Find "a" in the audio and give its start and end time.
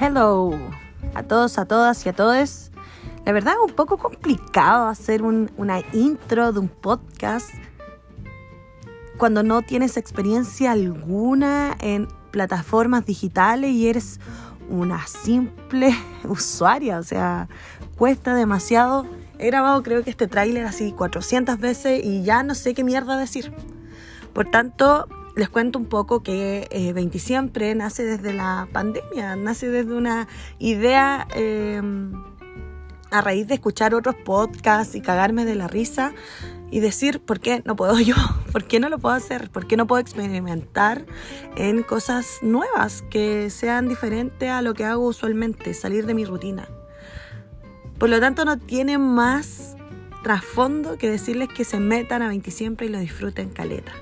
1.14-1.22, 1.58-1.64, 2.08-2.12, 33.10-33.20, 44.50-44.62, 52.22-52.28